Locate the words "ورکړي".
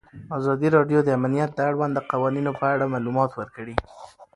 3.35-3.75